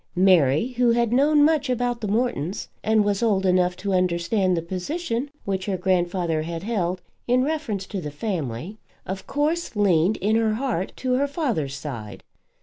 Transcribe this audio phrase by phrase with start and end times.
[0.15, 4.61] Mary, who had known much about the Mortons, and was old enough to understand the
[4.63, 10.35] position which her grandfather had held in reference to the family, of course leaned in
[10.35, 12.23] her heart to her father's side.